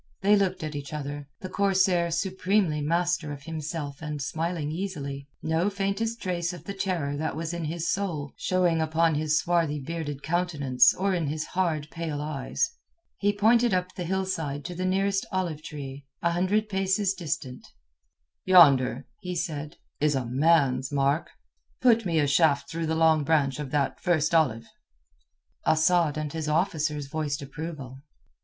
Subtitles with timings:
[0.21, 5.69] They looked at each other, the corsair supremely master of himself and smiling easily, no
[5.69, 10.23] faintest trace of the terror that was in his soul showing upon his swarthy bearded
[10.23, 12.71] countenance or in his hard pale eyes.
[13.19, 17.67] He pointed up the hillside to the nearest olive tree, a hundred paces distant.
[18.43, 21.29] "Yonder," he said, "is a man's mark.
[21.79, 24.65] Put me a shaft through the long branch of that first olive."
[25.67, 27.99] Asad and his officers voiced approval.